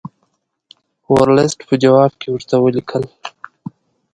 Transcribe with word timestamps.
ورلسټ 1.15 1.59
په 1.67 1.75
جواب 1.83 2.11
کې 2.19 2.27
ورته 2.31 2.55
ولیکل. 2.65 3.03